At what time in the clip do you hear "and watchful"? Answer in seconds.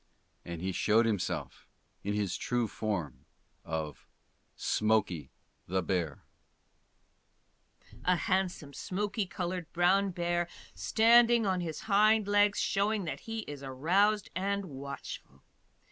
14.35-15.43